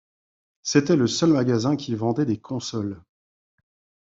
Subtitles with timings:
[0.63, 3.03] C'était le seul magasin qui vendait des consoles.